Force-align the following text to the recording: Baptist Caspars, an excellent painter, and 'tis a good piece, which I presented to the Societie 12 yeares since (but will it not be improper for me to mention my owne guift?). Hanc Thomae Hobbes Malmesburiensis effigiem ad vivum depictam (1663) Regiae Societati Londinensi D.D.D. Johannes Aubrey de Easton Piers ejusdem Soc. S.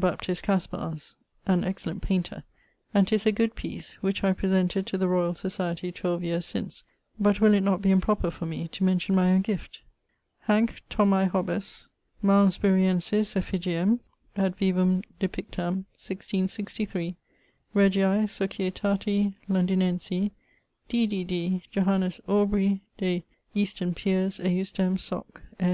Baptist 0.00 0.42
Caspars, 0.42 1.14
an 1.46 1.62
excellent 1.62 2.02
painter, 2.02 2.42
and 2.92 3.06
'tis 3.06 3.26
a 3.26 3.30
good 3.30 3.54
piece, 3.54 3.94
which 4.02 4.24
I 4.24 4.32
presented 4.32 4.88
to 4.88 4.98
the 4.98 5.06
Societie 5.06 5.94
12 5.94 6.24
yeares 6.24 6.46
since 6.46 6.82
(but 7.20 7.40
will 7.40 7.54
it 7.54 7.60
not 7.62 7.80
be 7.80 7.92
improper 7.92 8.32
for 8.32 8.44
me 8.44 8.66
to 8.66 8.82
mention 8.82 9.14
my 9.14 9.30
owne 9.30 9.44
guift?). 9.44 9.78
Hanc 10.48 10.82
Thomae 10.90 11.26
Hobbes 11.30 11.86
Malmesburiensis 12.24 13.36
effigiem 13.36 14.00
ad 14.36 14.56
vivum 14.56 15.04
depictam 15.20 15.84
(1663) 15.94 17.14
Regiae 17.72 18.24
Societati 18.24 19.34
Londinensi 19.48 20.32
D.D.D. 20.88 21.62
Johannes 21.70 22.20
Aubrey 22.26 22.80
de 22.98 23.22
Easton 23.54 23.94
Piers 23.94 24.40
ejusdem 24.40 24.98
Soc. 24.98 25.40
S. 25.60 25.72